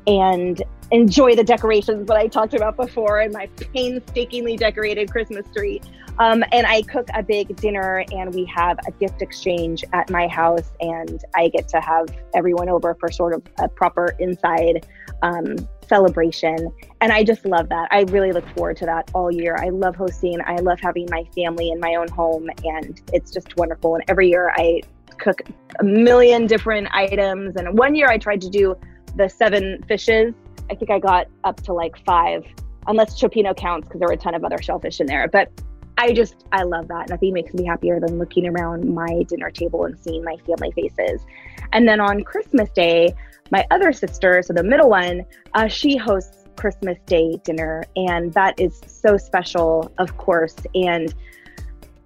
and 0.06 0.62
enjoy 0.90 1.36
the 1.36 1.44
decorations 1.44 2.06
that 2.08 2.16
I 2.16 2.26
talked 2.26 2.54
about 2.54 2.76
before 2.76 3.20
and 3.20 3.32
my 3.32 3.46
painstakingly 3.72 4.56
decorated 4.56 5.10
Christmas 5.10 5.46
tree. 5.54 5.80
Um, 6.18 6.44
and 6.52 6.66
I 6.66 6.82
cook 6.82 7.08
a 7.14 7.22
big 7.22 7.56
dinner 7.56 8.04
and 8.12 8.34
we 8.34 8.44
have 8.46 8.78
a 8.86 8.90
gift 8.92 9.22
exchange 9.22 9.84
at 9.92 10.10
my 10.10 10.28
house, 10.28 10.70
and 10.80 11.22
I 11.34 11.48
get 11.48 11.66
to 11.68 11.80
have 11.80 12.08
everyone 12.34 12.68
over 12.68 12.94
for 13.00 13.10
sort 13.10 13.32
of 13.32 13.42
a 13.58 13.68
proper 13.68 14.14
inside 14.18 14.86
um, 15.22 15.56
celebration. 15.88 16.70
And 17.00 17.12
I 17.12 17.24
just 17.24 17.46
love 17.46 17.68
that. 17.70 17.88
I 17.90 18.02
really 18.02 18.32
look 18.32 18.46
forward 18.54 18.76
to 18.78 18.86
that 18.86 19.10
all 19.14 19.32
year. 19.32 19.56
I 19.58 19.70
love 19.70 19.96
hosting, 19.96 20.40
I 20.44 20.56
love 20.56 20.78
having 20.80 21.08
my 21.10 21.24
family 21.34 21.70
in 21.70 21.80
my 21.80 21.94
own 21.94 22.08
home, 22.08 22.50
and 22.64 23.00
it's 23.14 23.30
just 23.30 23.56
wonderful. 23.56 23.94
And 23.94 24.04
every 24.08 24.28
year 24.28 24.52
I 24.56 24.82
cook 25.18 25.42
a 25.78 25.84
million 25.84 26.46
different 26.46 26.88
items. 26.92 27.56
And 27.56 27.78
one 27.78 27.94
year 27.94 28.08
I 28.08 28.18
tried 28.18 28.40
to 28.42 28.50
do 28.50 28.76
the 29.16 29.28
seven 29.28 29.82
fishes. 29.88 30.34
I 30.70 30.74
think 30.74 30.90
I 30.90 30.98
got 30.98 31.26
up 31.44 31.60
to 31.64 31.72
like 31.72 32.02
five, 32.04 32.44
unless 32.86 33.20
Cioppino 33.20 33.56
counts 33.56 33.86
because 33.86 33.98
there 34.00 34.08
were 34.08 34.14
a 34.14 34.16
ton 34.16 34.34
of 34.34 34.44
other 34.44 34.60
shellfish 34.62 35.00
in 35.00 35.06
there. 35.06 35.28
But 35.28 35.50
I 35.98 36.12
just, 36.12 36.46
I 36.52 36.62
love 36.62 36.88
that. 36.88 37.10
Nothing 37.10 37.34
makes 37.34 37.52
me 37.52 37.66
happier 37.66 38.00
than 38.00 38.18
looking 38.18 38.46
around 38.46 38.94
my 38.94 39.24
dinner 39.24 39.50
table 39.50 39.84
and 39.84 39.98
seeing 39.98 40.24
my 40.24 40.36
family 40.46 40.70
faces. 40.72 41.26
And 41.72 41.86
then 41.86 42.00
on 42.00 42.22
Christmas 42.22 42.70
Day, 42.70 43.14
my 43.50 43.66
other 43.70 43.92
sister, 43.92 44.42
so 44.42 44.52
the 44.52 44.62
middle 44.62 44.88
one, 44.88 45.26
uh, 45.54 45.68
she 45.68 45.96
hosts 45.96 46.44
Christmas 46.56 46.98
Day 47.04 47.38
dinner. 47.44 47.84
And 47.96 48.32
that 48.34 48.58
is 48.58 48.80
so 48.86 49.16
special, 49.16 49.92
of 49.98 50.16
course. 50.16 50.56
And 50.74 51.14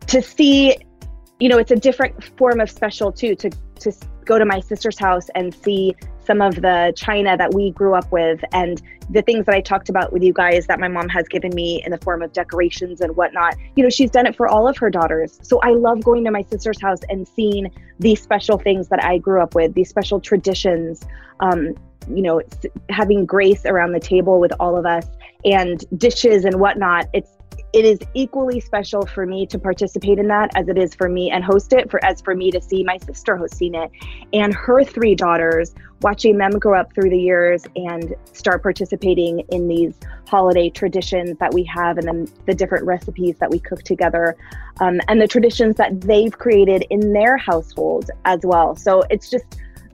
to 0.09 0.23
see, 0.23 0.76
you 1.38 1.49
know, 1.49 1.59
it's 1.59 1.71
a 1.71 1.76
different 1.76 2.25
form 2.37 2.61
of 2.61 2.71
special 2.71 3.12
too, 3.12 3.37
to, 3.37 3.50
to 3.80 3.92
go 4.25 4.38
to 4.38 4.44
my 4.44 4.61
sister's 4.61 4.99
house 4.99 5.28
and 5.35 5.54
see 5.54 5.94
some 6.24 6.40
of 6.40 6.56
the 6.56 6.92
china 6.96 7.36
that 7.36 7.52
we 7.52 7.70
grew 7.70 7.94
up 7.94 8.10
with 8.10 8.40
and 8.52 8.82
the 9.10 9.22
things 9.22 9.46
that 9.46 9.54
I 9.54 9.60
talked 9.60 9.88
about 9.88 10.12
with 10.12 10.22
you 10.22 10.32
guys 10.32 10.66
that 10.66 10.80
my 10.80 10.88
mom 10.88 11.08
has 11.10 11.28
given 11.28 11.54
me 11.54 11.82
in 11.84 11.90
the 11.90 11.98
form 11.98 12.22
of 12.22 12.32
decorations 12.32 13.00
and 13.00 13.14
whatnot. 13.16 13.54
You 13.76 13.84
know, 13.84 13.90
she's 13.90 14.10
done 14.10 14.26
it 14.26 14.36
for 14.36 14.48
all 14.48 14.66
of 14.66 14.76
her 14.78 14.90
daughters. 14.90 15.38
So 15.42 15.60
I 15.60 15.72
love 15.72 16.02
going 16.02 16.24
to 16.24 16.30
my 16.30 16.42
sister's 16.42 16.80
house 16.80 17.00
and 17.08 17.28
seeing 17.28 17.70
these 17.98 18.22
special 18.22 18.58
things 18.58 18.88
that 18.88 19.04
I 19.04 19.18
grew 19.18 19.42
up 19.42 19.54
with, 19.54 19.74
these 19.74 19.88
special 19.88 20.20
traditions. 20.20 21.02
Um, 21.40 21.74
you 22.08 22.22
know, 22.22 22.42
having 22.90 23.24
grace 23.24 23.64
around 23.64 23.92
the 23.92 24.00
table 24.00 24.38
with 24.38 24.52
all 24.60 24.76
of 24.76 24.84
us 24.84 25.06
and 25.44 25.84
dishes 25.98 26.44
and 26.44 26.60
whatnot. 26.60 27.08
It's 27.14 27.30
it 27.74 27.84
is 27.84 27.98
equally 28.14 28.60
special 28.60 29.04
for 29.04 29.26
me 29.26 29.46
to 29.46 29.58
participate 29.58 30.20
in 30.20 30.28
that 30.28 30.48
as 30.54 30.68
it 30.68 30.78
is 30.78 30.94
for 30.94 31.08
me 31.08 31.32
and 31.32 31.42
host 31.42 31.72
it 31.72 31.90
for 31.90 32.02
as 32.04 32.20
for 32.20 32.34
me 32.34 32.48
to 32.52 32.60
see 32.60 32.84
my 32.84 32.96
sister 32.98 33.36
hosting 33.36 33.74
it 33.74 33.90
and 34.32 34.54
her 34.54 34.84
three 34.84 35.16
daughters 35.16 35.74
watching 36.00 36.38
them 36.38 36.52
grow 36.52 36.78
up 36.78 36.94
through 36.94 37.10
the 37.10 37.18
years 37.18 37.64
and 37.74 38.14
start 38.32 38.62
participating 38.62 39.40
in 39.50 39.66
these 39.66 39.98
holiday 40.28 40.70
traditions 40.70 41.36
that 41.38 41.52
we 41.52 41.64
have 41.64 41.98
and 41.98 42.06
then 42.06 42.28
the 42.46 42.54
different 42.54 42.84
recipes 42.84 43.36
that 43.40 43.50
we 43.50 43.58
cook 43.58 43.82
together 43.82 44.36
um, 44.80 45.00
and 45.08 45.20
the 45.20 45.26
traditions 45.26 45.74
that 45.74 46.00
they've 46.02 46.38
created 46.38 46.86
in 46.90 47.12
their 47.12 47.36
household 47.36 48.08
as 48.24 48.40
well. 48.44 48.76
So 48.76 49.02
it's 49.10 49.28
just 49.28 49.44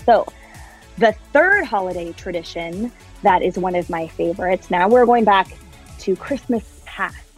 So, 0.05 0.27
the 0.99 1.13
third 1.33 1.65
holiday 1.65 2.13
tradition 2.13 2.93
that 3.23 3.41
is 3.41 3.57
one 3.57 3.75
of 3.75 3.89
my 3.89 4.07
favorites. 4.07 4.71
Now 4.71 4.87
we're 4.87 5.07
going 5.07 5.25
back 5.25 5.49
to 6.01 6.15
Christmas 6.15 6.83
past. 6.85 7.30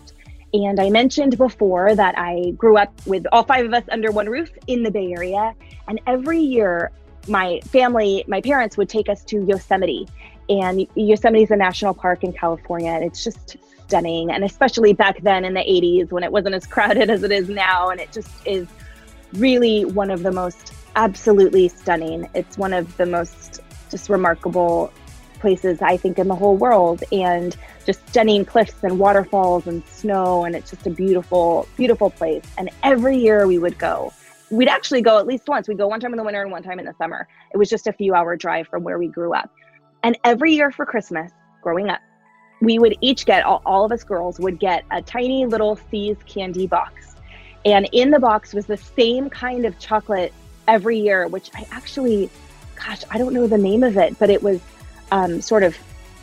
And 0.54 0.78
I 0.78 0.90
mentioned 0.90 1.38
before 1.38 1.94
that 1.94 2.14
I 2.18 2.52
grew 2.56 2.76
up 2.76 2.92
with 3.06 3.24
all 3.32 3.42
five 3.42 3.64
of 3.64 3.72
us 3.72 3.84
under 3.90 4.10
one 4.10 4.28
roof 4.28 4.50
in 4.66 4.82
the 4.82 4.90
Bay 4.90 5.12
Area. 5.12 5.54
And 5.88 6.00
every 6.06 6.40
year, 6.40 6.90
my 7.26 7.60
family, 7.60 8.24
my 8.28 8.40
parents 8.40 8.76
would 8.76 8.88
take 8.88 9.08
us 9.08 9.24
to 9.24 9.44
Yosemite. 9.44 10.06
And 10.48 10.86
Yosemite 10.94 11.44
is 11.44 11.50
a 11.50 11.56
national 11.56 11.94
park 11.94 12.22
in 12.22 12.32
California. 12.32 12.90
And 12.90 13.02
it's 13.02 13.24
just 13.24 13.56
stunning. 13.86 14.30
And 14.30 14.44
especially 14.44 14.92
back 14.92 15.22
then 15.22 15.44
in 15.44 15.54
the 15.54 15.60
80s 15.60 16.10
when 16.10 16.22
it 16.22 16.32
wasn't 16.32 16.54
as 16.54 16.66
crowded 16.66 17.08
as 17.08 17.22
it 17.22 17.32
is 17.32 17.48
now. 17.48 17.88
And 17.88 17.98
it 17.98 18.12
just 18.12 18.30
is 18.46 18.68
really 19.34 19.86
one 19.86 20.10
of 20.10 20.22
the 20.22 20.32
most 20.32 20.74
absolutely 20.96 21.68
stunning. 21.68 22.28
It's 22.34 22.58
one 22.58 22.74
of 22.74 22.94
the 22.98 23.06
most 23.06 23.60
just 23.90 24.10
remarkable 24.10 24.92
places 25.42 25.82
I 25.82 25.98
think 25.98 26.18
in 26.18 26.28
the 26.28 26.34
whole 26.34 26.56
world. 26.56 27.04
And 27.12 27.54
just 27.84 28.08
stunning 28.08 28.46
cliffs 28.46 28.82
and 28.82 28.98
waterfalls 28.98 29.66
and 29.66 29.86
snow. 29.86 30.44
And 30.44 30.56
it's 30.56 30.70
just 30.70 30.86
a 30.86 30.90
beautiful, 30.90 31.68
beautiful 31.76 32.08
place. 32.08 32.44
And 32.56 32.70
every 32.82 33.18
year 33.18 33.46
we 33.46 33.58
would 33.58 33.76
go. 33.76 34.14
We'd 34.50 34.68
actually 34.68 35.02
go 35.02 35.18
at 35.18 35.26
least 35.26 35.48
once. 35.48 35.68
We'd 35.68 35.78
go 35.78 35.88
one 35.88 36.00
time 36.00 36.12
in 36.12 36.16
the 36.16 36.24
winter 36.24 36.40
and 36.40 36.50
one 36.50 36.62
time 36.62 36.78
in 36.78 36.86
the 36.86 36.94
summer. 36.94 37.28
It 37.52 37.58
was 37.58 37.68
just 37.68 37.86
a 37.86 37.92
few 37.92 38.14
hour 38.14 38.36
drive 38.36 38.68
from 38.68 38.82
where 38.84 38.98
we 38.98 39.08
grew 39.08 39.34
up. 39.34 39.50
And 40.02 40.16
every 40.24 40.54
year 40.54 40.70
for 40.70 40.86
Christmas, 40.86 41.30
growing 41.62 41.90
up, 41.90 42.00
we 42.60 42.78
would 42.78 42.96
each 43.00 43.26
get, 43.26 43.44
all, 43.44 43.60
all 43.66 43.84
of 43.84 43.92
us 43.92 44.04
girls 44.04 44.38
would 44.38 44.58
get 44.58 44.84
a 44.90 45.02
tiny 45.02 45.46
little 45.46 45.78
See's 45.90 46.16
candy 46.26 46.66
box. 46.66 47.16
And 47.64 47.88
in 47.92 48.10
the 48.10 48.18
box 48.18 48.54
was 48.54 48.66
the 48.66 48.76
same 48.76 49.30
kind 49.30 49.64
of 49.64 49.78
chocolate 49.78 50.32
every 50.68 50.98
year, 50.98 51.26
which 51.26 51.50
I 51.54 51.66
actually, 51.70 52.30
gosh, 52.76 53.02
I 53.10 53.18
don't 53.18 53.32
know 53.32 53.46
the 53.46 53.58
name 53.58 53.82
of 53.82 53.96
it, 53.96 54.18
but 54.18 54.30
it 54.30 54.42
was 54.42 54.60
um, 55.12 55.40
sort 55.40 55.62
of 55.62 55.76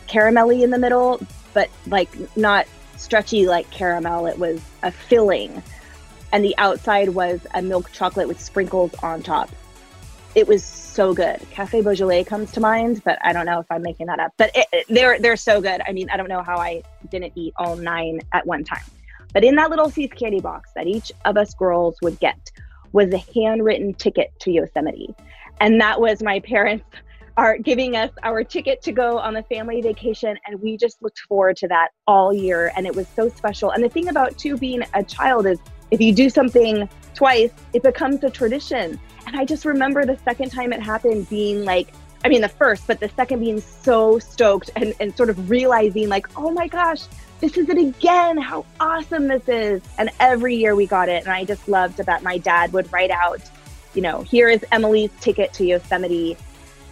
caramelly 0.08 0.64
in 0.64 0.72
the 0.72 0.80
middle, 0.80 1.22
but 1.54 1.70
like 1.88 2.10
not 2.36 2.68
stretchy 2.98 3.46
like 3.46 3.70
caramel. 3.70 4.26
It 4.26 4.38
was 4.38 4.60
a 4.84 4.92
filling. 4.92 5.64
And 6.34 6.44
the 6.44 6.56
outside 6.58 7.10
was 7.10 7.40
a 7.54 7.62
milk 7.62 7.92
chocolate 7.92 8.28
with 8.28 8.42
sprinkles 8.42 8.94
on 9.02 9.24
top. 9.24 9.50
It 10.36 10.48
was 10.48 10.64
so 10.64 11.14
good. 11.14 11.40
Cafe 11.52 11.82
Beaujolais 11.82 12.24
comes 12.24 12.52
to 12.52 12.60
mind, 12.60 13.02
but 13.04 13.18
I 13.24 13.32
don't 13.32 13.46
know 13.46 13.60
if 13.60 13.66
I'm 13.72 13.82
making 13.82 14.08
that 14.08 14.20
up. 14.20 14.34
But 14.38 14.52
it, 14.56 14.68
it, 14.74 14.86
they're 14.90 15.20
they're 15.20 15.38
so 15.38 15.62
good. 15.62 15.82
I 15.88 15.92
mean, 15.92 16.10
I 16.12 16.18
don't 16.18 16.28
know 16.28 16.44
how 16.44 16.58
I 16.58 16.84
didn't 17.10 17.34
eat 17.36 17.54
all 17.58 17.76
nine 17.76 18.22
at 18.34 18.46
one 18.46 18.64
time. 18.64 18.84
But 19.34 19.44
in 19.44 19.56
that 19.56 19.70
little 19.70 19.90
See's 19.90 20.12
candy 20.12 20.40
box 20.40 20.72
that 20.76 20.88
each 20.88 21.12
of 21.26 21.38
us 21.38 21.54
girls 21.54 21.98
would 22.02 22.20
get 22.20 22.52
was 22.92 23.14
a 23.14 23.24
handwritten 23.36 23.94
ticket 23.94 24.32
to 24.40 24.52
Yosemite. 24.52 25.16
And 25.62 25.80
that 25.82 26.02
was 26.02 26.24
my 26.24 26.40
parents' 26.40 26.86
are 27.40 27.58
giving 27.58 27.96
us 27.96 28.12
our 28.24 28.44
ticket 28.44 28.82
to 28.82 28.92
go 28.92 29.18
on 29.18 29.34
the 29.34 29.44
family 29.44 29.82
vacation 29.82 30.38
and 30.46 30.62
we 30.62 30.76
just 30.76 31.02
looked 31.02 31.20
forward 31.20 31.56
to 31.56 31.70
that 31.70 31.92
all 32.06 32.34
year 32.34 32.74
and 32.76 32.86
it 32.86 32.94
was 32.94 33.08
so 33.16 33.30
special. 33.30 33.72
And 33.72 33.82
the 33.82 33.88
thing 33.88 34.10
about 34.10 34.38
too 34.38 34.58
being 34.58 34.84
a 34.94 35.02
child 35.02 35.46
is 35.46 35.58
if 35.90 36.02
you 36.02 36.14
do 36.14 36.30
something 36.30 36.90
twice 37.14 37.52
it 37.72 37.82
becomes 37.82 38.26
a 38.26 38.30
tradition. 38.30 39.00
And 39.26 39.38
i 39.38 39.46
just 39.46 39.64
remember 39.64 40.06
the 40.06 40.18
second 40.26 40.50
time 40.50 40.74
it 40.74 40.82
happened 40.82 41.30
being 41.30 41.64
like 41.64 41.94
i 42.26 42.28
mean 42.28 42.42
the 42.42 42.50
first 42.50 42.86
but 42.88 43.00
the 43.00 43.10
second 43.16 43.40
being 43.40 43.62
so 43.62 44.20
stoked 44.20 44.70
and, 44.76 44.94
and 45.00 45.16
sort 45.16 45.30
of 45.30 45.50
realizing 45.50 46.10
like 46.10 46.28
oh 46.38 46.52
my 46.52 46.68
gosh 46.68 47.04
this 47.40 47.58
is 47.58 47.70
it 47.70 47.78
again. 47.78 48.38
How 48.38 48.66
awesome 48.82 49.30
this 49.30 49.48
is. 49.48 49.82
And 49.98 50.10
every 50.20 50.56
year 50.58 50.76
we 50.76 50.86
got 50.86 51.08
it 51.08 51.24
and 51.24 51.32
i 51.32 51.46
just 51.46 51.70
loved 51.70 52.00
that 52.00 52.22
my 52.22 52.38
dad 52.38 52.74
would 52.74 52.92
write 52.92 53.12
out 53.12 53.42
you 53.94 54.02
know 54.02 54.24
here 54.24 54.50
is 54.50 54.64
emily's 54.72 55.12
ticket 55.22 55.54
to 55.54 55.64
yosemite 55.66 56.38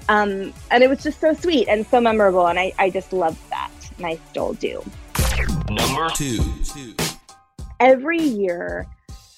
um, 0.09 0.53
and 0.71 0.83
it 0.83 0.89
was 0.89 1.03
just 1.03 1.19
so 1.19 1.33
sweet 1.33 1.67
and 1.67 1.85
so 1.87 1.99
memorable. 1.99 2.47
And 2.47 2.59
I, 2.59 2.73
I 2.79 2.89
just 2.89 3.13
loved 3.13 3.39
that. 3.49 3.71
And 3.97 4.05
I 4.05 4.19
still 4.29 4.53
do. 4.53 4.83
Number 5.69 6.09
two. 6.15 6.39
Every 7.79 8.21
year, 8.21 8.87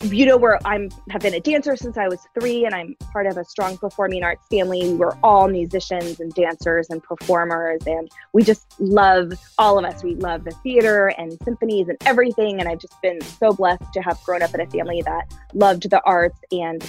you 0.02 0.26
know, 0.26 0.38
where 0.38 0.60
I'm 0.66 0.90
have 1.10 1.22
been 1.22 1.34
a 1.34 1.40
dancer 1.42 1.76
since 1.76 1.98
I 1.98 2.08
was 2.08 2.20
three, 2.40 2.66
and 2.66 2.74
I'm 2.74 2.96
part 3.12 3.26
of 3.26 3.38
a 3.38 3.44
strong 3.44 3.78
performing 3.78 4.24
arts 4.24 4.46
family. 4.50 4.92
We 4.92 4.96
were 4.96 5.18
all 5.24 5.50
musicians 5.50 6.22
and 6.22 6.34
dancers 6.34 6.90
and 6.90 7.04
performers, 7.04 7.82
and 7.86 8.10
we 8.32 8.44
just 8.44 8.80
love 8.80 9.34
all 9.58 9.78
of 9.78 9.84
us. 9.84 10.02
We 10.04 10.16
love 10.16 10.46
the 10.46 10.52
theater 10.64 11.08
and 11.18 11.38
symphonies 11.44 11.90
and 11.90 11.98
everything. 12.06 12.60
And 12.60 12.70
I've 12.70 12.80
just 12.80 13.02
been 13.02 13.20
so 13.22 13.52
blessed 13.52 13.92
to 13.94 14.02
have 14.02 14.22
grown 14.24 14.42
up 14.42 14.54
in 14.54 14.62
a 14.62 14.68
family 14.68 15.02
that 15.02 15.34
loved 15.54 15.90
the 15.90 16.02
arts 16.06 16.40
and 16.52 16.82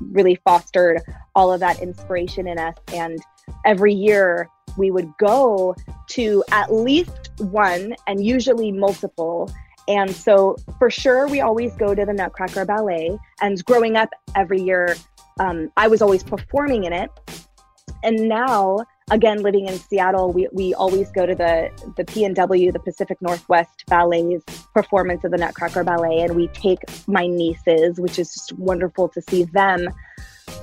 really 0.00 0.36
fostered 0.44 1.00
all 1.34 1.52
of 1.52 1.60
that 1.60 1.80
inspiration 1.80 2.46
in 2.46 2.58
us. 2.58 2.76
And 2.92 3.18
every 3.64 3.94
year 3.94 4.48
we 4.76 4.90
would 4.90 5.12
go 5.18 5.74
to 6.08 6.44
at 6.50 6.72
least 6.72 7.30
one 7.38 7.94
and 8.06 8.24
usually 8.24 8.72
multiple. 8.72 9.50
And 9.88 10.14
so 10.14 10.56
for 10.78 10.90
sure, 10.90 11.28
we 11.28 11.40
always 11.40 11.74
go 11.74 11.94
to 11.94 12.04
the 12.04 12.12
Nutcracker 12.12 12.64
Ballet. 12.64 13.18
And 13.40 13.64
growing 13.64 13.96
up 13.96 14.10
every 14.34 14.60
year, 14.60 14.96
um, 15.38 15.70
I 15.76 15.88
was 15.88 16.02
always 16.02 16.22
performing 16.22 16.84
in 16.84 16.92
it. 16.92 17.10
And 18.02 18.28
now 18.28 18.84
again 19.12 19.40
living 19.42 19.68
in 19.68 19.78
seattle 19.78 20.32
we, 20.32 20.48
we 20.52 20.74
always 20.74 21.10
go 21.12 21.24
to 21.24 21.34
the 21.34 21.70
the 21.96 22.04
pnw 22.04 22.72
the 22.72 22.80
pacific 22.80 23.16
northwest 23.20 23.84
ballet's 23.86 24.44
performance 24.74 25.22
of 25.22 25.30
the 25.30 25.36
nutcracker 25.36 25.84
ballet 25.84 26.20
and 26.20 26.34
we 26.34 26.48
take 26.48 26.80
my 27.06 27.26
nieces 27.26 28.00
which 28.00 28.18
is 28.18 28.32
just 28.34 28.52
wonderful 28.54 29.08
to 29.08 29.22
see 29.22 29.44
them 29.44 29.88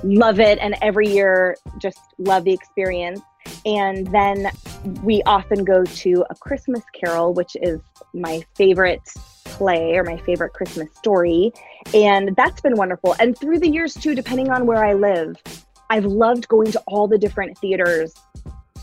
love 0.02 0.40
it 0.40 0.58
and 0.58 0.76
every 0.82 1.08
year 1.08 1.56
just 1.78 1.98
love 2.18 2.44
the 2.44 2.52
experience. 2.52 3.20
And 3.66 4.06
then 4.08 4.50
we 5.02 5.22
often 5.24 5.64
go 5.64 5.84
to 5.84 6.24
a 6.30 6.34
christmas 6.34 6.82
carol 6.92 7.32
which 7.32 7.56
is 7.60 7.80
my 8.12 8.44
favorite 8.54 9.02
play 9.44 9.96
or 9.96 10.04
my 10.04 10.16
favorite 10.18 10.52
christmas 10.52 10.88
story. 10.96 11.52
And 11.92 12.34
that's 12.36 12.60
been 12.60 12.76
wonderful. 12.76 13.14
And 13.18 13.36
through 13.36 13.60
the 13.60 13.68
years 13.68 13.94
too 13.94 14.14
depending 14.14 14.50
on 14.50 14.66
where 14.66 14.84
i 14.84 14.92
live 14.92 15.36
I've 15.90 16.06
loved 16.06 16.48
going 16.48 16.72
to 16.72 16.82
all 16.86 17.06
the 17.06 17.18
different 17.18 17.58
theaters 17.58 18.14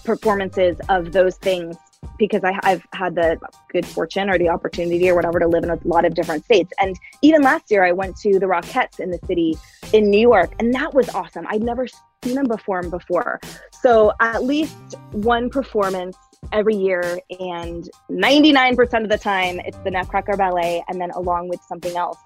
performances 0.04 0.78
of 0.90 1.12
those 1.12 1.36
things 1.38 1.78
because 2.18 2.44
I, 2.44 2.60
have 2.64 2.86
had 2.94 3.16
the 3.16 3.40
good 3.72 3.86
fortune 3.86 4.30
or 4.30 4.38
the 4.38 4.50
opportunity 4.50 5.10
or 5.10 5.16
whatever 5.16 5.40
to 5.40 5.48
live 5.48 5.64
in 5.64 5.70
a 5.70 5.80
lot 5.84 6.06
of 6.06 6.14
different 6.14 6.46
states. 6.46 6.72
And 6.80 6.98
even 7.22 7.42
last 7.42 7.70
year, 7.72 7.84
I 7.84 7.92
went 7.92 8.16
to 8.18 8.40
the 8.40 8.46
Rockettes 8.46 9.00
in 9.00 9.12
the 9.12 9.20
city 9.28 9.58
in 9.94 10.10
New 10.10 10.20
York, 10.20 10.54
and 10.60 10.74
that 10.74 10.94
was 10.94 11.10
awesome. 11.10 11.46
I'd 11.50 11.64
never 11.64 11.88
seen 12.24 12.36
them 12.36 12.48
perform 12.48 12.90
before. 12.90 13.40
So 13.72 14.14
at 14.20 14.44
least 14.44 14.76
one 15.12 15.50
performance 15.50 16.18
every 16.52 16.76
year, 16.76 17.20
and 17.40 17.90
99% 18.10 19.04
of 19.04 19.10
the 19.10 19.18
time, 19.18 19.60
it's 19.60 19.78
the 19.80 19.92
Nutcracker 19.92 20.38
Ballet, 20.38 20.84
and 20.88 21.00
then 21.00 21.12
along 21.12 21.50
with 21.50 21.62
something 21.68 21.96
else. 21.96 22.18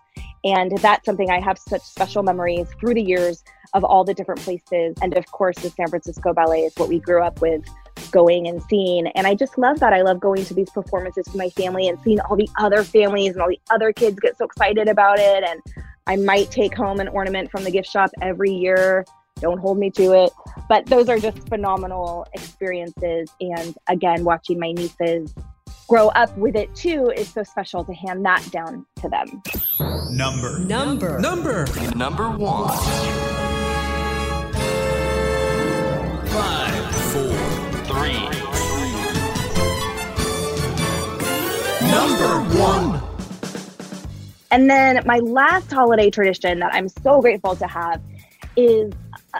And 0.45 0.77
that's 0.77 1.05
something 1.05 1.31
I 1.31 1.41
have 1.41 1.57
such 1.57 1.81
special 1.81 2.21
memories 2.21 2.67
through 2.79 2.93
the 2.93 3.01
years 3.01 3.43
of 3.73 3.83
all 3.83 4.03
the 4.03 4.13
different 4.13 4.41
places. 4.41 4.95
And 5.01 5.17
of 5.17 5.25
course, 5.31 5.57
the 5.57 5.71
San 5.71 5.87
Francisco 5.87 6.33
Ballet 6.33 6.61
is 6.61 6.73
what 6.77 6.87
we 6.87 6.99
grew 6.99 7.23
up 7.23 7.41
with 7.41 7.65
going 8.11 8.47
and 8.47 8.61
seeing. 8.63 9.07
And 9.07 9.25
I 9.25 9.33
just 9.33 9.57
love 9.57 9.79
that. 9.79 9.91
I 9.91 10.03
love 10.03 10.19
going 10.19 10.45
to 10.45 10.53
these 10.53 10.69
performances 10.69 11.25
with 11.25 11.35
my 11.35 11.49
family 11.49 11.87
and 11.87 11.99
seeing 12.03 12.19
all 12.21 12.35
the 12.35 12.49
other 12.59 12.83
families 12.83 13.33
and 13.33 13.41
all 13.41 13.49
the 13.49 13.59
other 13.71 13.91
kids 13.91 14.19
get 14.19 14.37
so 14.37 14.45
excited 14.45 14.87
about 14.87 15.17
it. 15.19 15.43
And 15.43 15.61
I 16.05 16.15
might 16.15 16.51
take 16.51 16.75
home 16.75 16.99
an 16.99 17.07
ornament 17.07 17.49
from 17.49 17.63
the 17.63 17.71
gift 17.71 17.89
shop 17.89 18.11
every 18.21 18.51
year. 18.51 19.03
Don't 19.39 19.57
hold 19.57 19.79
me 19.79 19.89
to 19.91 20.25
it. 20.25 20.31
But 20.69 20.85
those 20.85 21.09
are 21.09 21.17
just 21.17 21.49
phenomenal 21.49 22.27
experiences. 22.33 23.31
And 23.41 23.75
again, 23.87 24.23
watching 24.23 24.59
my 24.59 24.71
nieces 24.71 25.33
grow 25.87 26.07
up 26.09 26.35
with 26.37 26.55
it 26.55 26.73
too 26.75 27.11
is 27.15 27.29
so 27.29 27.43
special 27.43 27.83
to 27.85 27.93
hand 27.93 28.25
that 28.25 28.43
down 28.51 28.85
to 29.01 29.09
them. 29.09 29.41
Number. 30.09 30.59
Number. 30.59 31.19
Number. 31.19 31.65
Number 31.95 32.29
one. 32.29 32.77
Five. 36.27 36.95
Four. 37.11 37.37
Three. 37.85 38.19
Number 41.91 42.59
one. 42.59 43.01
And 44.51 44.69
then 44.69 45.03
my 45.05 45.19
last 45.19 45.71
holiday 45.71 46.09
tradition 46.09 46.59
that 46.59 46.73
I'm 46.73 46.87
so 46.89 47.21
grateful 47.21 47.55
to 47.57 47.67
have 47.67 48.01
is 48.55 48.93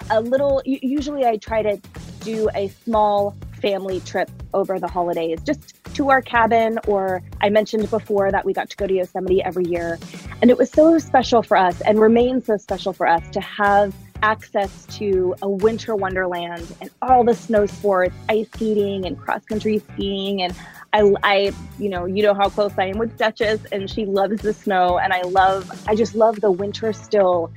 a 0.09 0.19
little, 0.19 0.61
usually 0.65 1.25
I 1.25 1.37
try 1.37 1.63
to 1.63 1.79
do 2.19 2.49
a 2.53 2.67
small 2.83 3.35
family 3.61 4.01
trip 4.01 4.29
over 4.53 4.77
the 4.79 4.87
holidays, 4.87 5.39
just 5.43 5.75
to 5.95 6.09
our 6.09 6.21
cabin, 6.21 6.77
or 6.87 7.21
I 7.41 7.49
mentioned 7.49 7.89
before 7.89 8.31
that 8.31 8.45
we 8.45 8.53
got 8.53 8.69
to 8.69 8.77
go 8.77 8.85
to 8.85 8.93
Yosemite 8.93 9.43
every 9.43 9.65
year. 9.65 9.97
And 10.41 10.51
it 10.51 10.57
was 10.57 10.69
so 10.69 10.97
special 10.99 11.41
for 11.41 11.57
us 11.57 11.81
and 11.81 11.99
remains 11.99 12.45
so 12.45 12.57
special 12.57 12.93
for 12.93 13.07
us 13.07 13.27
to 13.31 13.41
have 13.41 13.95
access 14.21 14.85
to 14.97 15.35
a 15.41 15.49
winter 15.49 15.95
wonderland 15.95 16.75
and 16.81 16.89
all 17.01 17.23
the 17.23 17.33
snow 17.33 17.65
sports, 17.65 18.15
ice 18.29 18.47
skating 18.53 19.05
and 19.05 19.17
cross 19.17 19.43
country 19.45 19.79
skiing. 19.79 20.41
And 20.41 20.55
I, 20.93 21.13
I, 21.23 21.51
you 21.79 21.89
know, 21.89 22.05
you 22.05 22.23
know 22.23 22.33
how 22.33 22.49
close 22.49 22.73
I 22.77 22.85
am 22.85 22.97
with 22.97 23.17
Duchess, 23.17 23.65
and 23.71 23.89
she 23.89 24.05
loves 24.05 24.41
the 24.41 24.53
snow. 24.53 24.97
And 24.97 25.13
I 25.13 25.21
love, 25.21 25.69
I 25.87 25.95
just 25.95 26.15
love 26.15 26.41
the 26.41 26.51
winter 26.51 26.91
still 26.93 27.51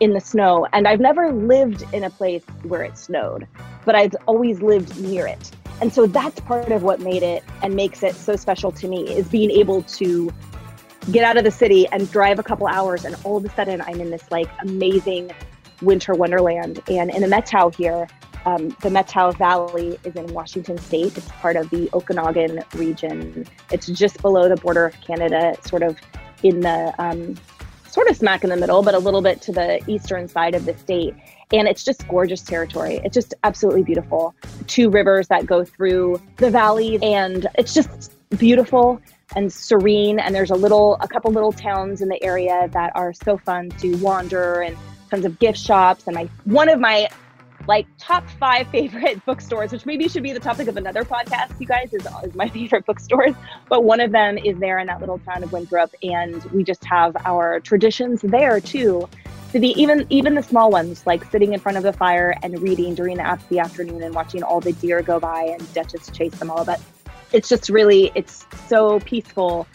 in 0.00 0.12
the 0.12 0.20
snow. 0.20 0.66
And 0.72 0.88
I've 0.88 1.00
never 1.00 1.32
lived 1.32 1.84
in 1.92 2.04
a 2.04 2.10
place 2.10 2.44
where 2.62 2.82
it 2.82 2.98
snowed, 2.98 3.46
but 3.84 3.94
I've 3.94 4.14
always 4.26 4.62
lived 4.62 5.00
near 5.00 5.26
it. 5.26 5.50
And 5.84 5.92
so 5.92 6.06
that's 6.06 6.40
part 6.40 6.72
of 6.72 6.82
what 6.82 7.00
made 7.00 7.22
it 7.22 7.44
and 7.60 7.76
makes 7.76 8.02
it 8.02 8.14
so 8.14 8.36
special 8.36 8.72
to 8.72 8.88
me 8.88 9.06
is 9.06 9.28
being 9.28 9.50
able 9.50 9.82
to 9.82 10.32
get 11.12 11.24
out 11.24 11.36
of 11.36 11.44
the 11.44 11.50
city 11.50 11.86
and 11.88 12.10
drive 12.10 12.38
a 12.38 12.42
couple 12.42 12.66
hours 12.66 13.04
and 13.04 13.14
all 13.22 13.36
of 13.36 13.44
a 13.44 13.50
sudden 13.50 13.82
I'm 13.82 14.00
in 14.00 14.10
this 14.10 14.30
like 14.30 14.48
amazing 14.62 15.30
winter 15.82 16.14
wonderland. 16.14 16.80
And 16.88 17.10
in 17.10 17.20
the 17.20 17.28
Methow 17.28 17.74
here, 17.76 18.08
um, 18.46 18.68
the 18.80 18.88
Methow 18.88 19.36
Valley 19.36 19.98
is 20.04 20.16
in 20.16 20.32
Washington 20.32 20.78
State. 20.78 21.18
It's 21.18 21.28
part 21.32 21.56
of 21.56 21.68
the 21.68 21.88
Okanogan 21.88 22.64
region. 22.78 23.46
It's 23.70 23.86
just 23.88 24.22
below 24.22 24.48
the 24.48 24.56
border 24.56 24.86
of 24.86 24.98
Canada, 25.02 25.54
sort 25.66 25.82
of 25.82 25.98
in 26.42 26.60
the 26.60 26.94
um, 26.96 27.36
sort 27.90 28.08
of 28.08 28.16
smack 28.16 28.42
in 28.42 28.48
the 28.48 28.56
middle, 28.56 28.82
but 28.82 28.94
a 28.94 28.98
little 28.98 29.20
bit 29.20 29.42
to 29.42 29.52
the 29.52 29.84
eastern 29.86 30.28
side 30.28 30.54
of 30.54 30.64
the 30.64 30.74
state. 30.78 31.14
And 31.52 31.68
it's 31.68 31.84
just 31.84 32.06
gorgeous 32.08 32.42
territory. 32.42 33.00
It's 33.04 33.14
just 33.14 33.34
absolutely 33.44 33.82
beautiful. 33.82 34.34
Two 34.66 34.90
rivers 34.90 35.28
that 35.28 35.46
go 35.46 35.64
through 35.64 36.20
the 36.36 36.50
valley, 36.50 36.98
and 37.02 37.46
it's 37.56 37.74
just 37.74 38.12
beautiful 38.38 39.00
and 39.36 39.52
serene. 39.52 40.18
And 40.18 40.34
there's 40.34 40.50
a 40.50 40.56
little, 40.56 40.96
a 41.00 41.08
couple 41.08 41.32
little 41.32 41.52
towns 41.52 42.00
in 42.00 42.08
the 42.08 42.22
area 42.22 42.68
that 42.72 42.92
are 42.94 43.12
so 43.12 43.38
fun 43.38 43.70
to 43.78 43.96
wander 43.96 44.62
and 44.62 44.76
tons 45.10 45.24
of 45.24 45.38
gift 45.38 45.58
shops. 45.58 46.06
And 46.06 46.14
my 46.14 46.28
one 46.44 46.68
of 46.68 46.80
my 46.80 47.08
like 47.66 47.86
top 47.98 48.28
five 48.38 48.68
favorite 48.68 49.24
bookstores, 49.26 49.72
which 49.72 49.86
maybe 49.86 50.08
should 50.08 50.22
be 50.22 50.32
the 50.32 50.40
topic 50.40 50.68
of 50.68 50.76
another 50.76 51.04
podcast, 51.04 51.58
you 51.60 51.66
guys, 51.66 51.92
is, 51.92 52.06
is 52.22 52.34
my 52.34 52.48
favorite 52.50 52.86
bookstores. 52.86 53.34
But 53.68 53.84
one 53.84 54.00
of 54.00 54.12
them 54.12 54.38
is 54.38 54.58
there 54.58 54.78
in 54.78 54.86
that 54.88 55.00
little 55.00 55.18
town 55.18 55.42
of 55.42 55.52
Winthrop. 55.52 55.94
And 56.02 56.42
we 56.46 56.64
just 56.64 56.84
have 56.84 57.16
our 57.24 57.60
traditions 57.60 58.20
there 58.22 58.60
too. 58.60 59.08
Be 59.60 59.68
even 59.80 60.06
even 60.10 60.34
the 60.34 60.42
small 60.42 60.70
ones, 60.70 61.06
like 61.06 61.24
sitting 61.30 61.52
in 61.52 61.60
front 61.60 61.78
of 61.78 61.84
the 61.84 61.92
fire 61.92 62.36
and 62.42 62.60
reading 62.60 62.94
during 62.94 63.18
the, 63.18 63.40
the 63.50 63.60
afternoon 63.60 64.02
and 64.02 64.12
watching 64.12 64.42
all 64.42 64.60
the 64.60 64.72
deer 64.72 65.00
go 65.00 65.20
by 65.20 65.44
and 65.44 65.72
Duchess 65.74 66.10
chase 66.10 66.34
them 66.40 66.50
all. 66.50 66.64
But 66.64 66.80
it's 67.32 67.48
just 67.48 67.68
really 67.68 68.10
it's 68.14 68.46
so 68.68 68.98
peaceful 69.00 69.66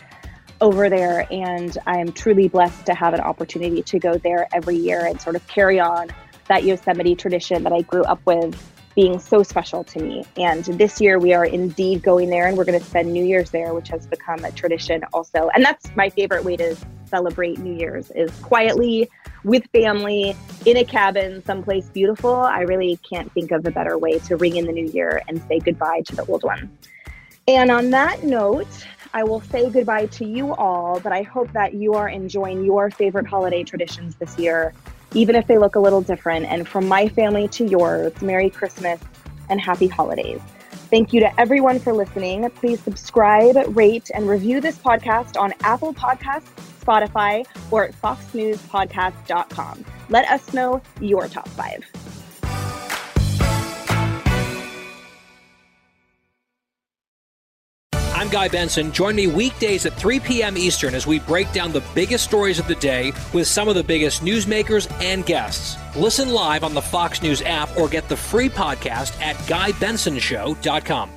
over 0.62 0.90
there 0.90 1.26
and 1.32 1.78
I'm 1.88 2.12
truly 2.12 2.48
blessed 2.48 2.86
to 2.88 2.94
have 2.94 3.14
an 3.14 3.22
opportunity 3.22 3.82
to 3.82 4.00
go 4.00 4.18
there 4.18 4.48
every 4.54 4.76
year 4.76 5.06
and 5.06 5.22
sort 5.22 5.36
of 5.36 5.48
carry 5.48 5.80
on 5.80 6.10
that 6.48 6.64
Yosemite 6.64 7.16
tradition 7.16 7.64
that 7.64 7.72
I 7.72 7.82
grew 7.82 8.04
up 8.04 8.20
with 8.26 8.62
being 8.96 9.20
so 9.20 9.44
special 9.44 9.84
to 9.86 10.02
me. 10.02 10.26
And 10.36 10.66
this 10.66 11.00
year 11.00 11.20
we 11.20 11.34
are 11.34 11.46
indeed 11.46 12.04
going 12.04 12.30
there 12.30 12.48
and 12.48 12.58
we're 12.58 12.66
going 12.66 12.80
to 12.80 12.86
spend 12.86 13.14
New 13.14 13.24
Year's 13.24 13.52
there, 13.52 13.74
which 13.74 13.88
has 13.90 14.06
become 14.08 14.44
a 14.44 14.52
tradition 14.52 15.04
also. 15.14 15.50
And 15.56 15.64
that's 15.64 15.96
my 15.96 16.10
favorite 16.10 16.44
way 16.44 16.58
to 16.58 16.76
celebrate 17.06 17.60
New 17.60 17.74
Year's 17.74 18.12
is 18.12 18.32
quietly 18.42 19.10
with 19.44 19.64
family 19.72 20.36
in 20.66 20.78
a 20.78 20.84
cabin 20.84 21.44
someplace 21.44 21.90
beautiful. 21.90 22.36
I 22.36 22.62
really 22.62 23.00
can't 23.10 23.32
think 23.34 23.52
of 23.52 23.66
a 23.66 23.72
better 23.72 23.98
way 23.98 24.20
to 24.20 24.36
ring 24.38 24.58
in 24.58 24.66
the 24.66 24.74
new 24.74 24.88
year 24.88 25.22
and 25.28 25.42
say 25.48 25.60
goodbye 25.60 26.02
to 26.08 26.16
the 26.16 26.26
old 26.26 26.44
one. 26.44 26.70
And 27.48 27.72
on 27.72 27.90
that 27.92 28.24
note, 28.24 28.68
I 29.14 29.24
will 29.24 29.42
say 29.42 29.70
goodbye 29.70 30.06
to 30.08 30.26
you 30.26 30.54
all, 30.54 31.00
but 31.00 31.12
I 31.12 31.24
hope 31.24 31.52
that 31.54 31.74
you 31.74 31.94
are 31.96 32.10
enjoying 32.10 32.64
your 32.64 32.92
favorite 32.92 33.26
holiday 33.26 33.64
traditions 33.64 34.16
this 34.16 34.38
year 34.38 34.74
even 35.14 35.36
if 35.36 35.48
they 35.48 35.58
look 35.58 35.76
a 35.76 35.80
little 35.80 36.02
different. 36.02 36.46
And 36.46 36.68
from 36.68 36.88
my 36.88 37.08
family 37.08 37.48
to 37.50 37.66
yours, 37.66 38.22
Merry 38.22 38.50
Christmas 38.50 39.00
and 39.50 39.60
Happy 39.60 39.88
Holidays. 39.88 40.42
Thank 40.90 41.14
you 41.14 41.20
to 41.22 41.40
everyone 41.40 41.80
for 41.80 41.94
listening. 41.94 42.50
Please 42.52 42.80
subscribe, 42.82 43.56
rate, 43.76 44.10
and 44.14 44.28
review 44.28 44.60
this 44.60 44.78
podcast 44.78 45.40
on 45.40 45.54
Apple 45.62 45.94
Podcasts, 45.94 46.50
Spotify, 46.90 47.46
or 47.72 47.84
at 47.84 47.94
foxnewspodcast.com. 48.02 49.86
Let 50.10 50.28
us 50.30 50.54
know 50.54 50.82
your 51.00 51.28
top 51.28 51.48
five. 51.50 51.86
I'm 58.20 58.28
Guy 58.28 58.50
Benson. 58.50 58.92
Join 58.92 59.16
me 59.16 59.28
weekdays 59.28 59.86
at 59.86 59.94
3 59.94 60.20
p.m. 60.20 60.58
Eastern 60.58 60.94
as 60.94 61.08
we 61.08 61.20
break 61.20 61.52
down 61.54 61.72
the 61.72 61.84
biggest 61.96 62.26
stories 62.26 62.60
of 62.60 62.68
the 62.68 62.76
day 62.76 63.14
with 63.34 63.48
some 63.48 63.70
of 63.70 63.76
the 63.76 63.84
biggest 63.84 64.24
newsmakers 64.24 64.92
and 65.02 65.26
guests. 65.26 65.78
Listen 65.96 66.30
live 66.30 66.66
on 66.66 66.74
the 66.74 66.82
Fox 66.82 67.22
News 67.22 67.42
app 67.44 67.76
or 67.78 67.88
get 67.88 68.10
the 68.10 68.18
free 68.18 68.50
podcast 68.50 69.20
at 69.22 69.38
GuyBensonShow.com. 69.48 71.12